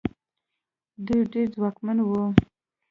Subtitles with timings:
[1.05, 2.23] دوی ډېر ځواکمن وو.